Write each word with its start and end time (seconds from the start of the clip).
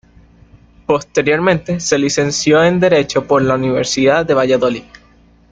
Posteriormente 0.87 1.79
se 1.79 1.99
licenció 1.99 2.63
en 2.63 2.79
Derecho 2.79 3.27
por 3.27 3.43
la 3.43 3.53
Universidad 3.53 4.25
de 4.25 4.33
Valladolid. 4.33 4.85